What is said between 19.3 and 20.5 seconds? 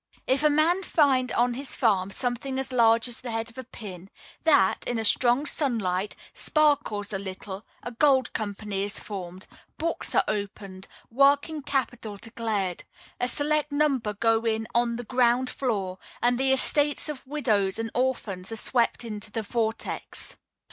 the vortex.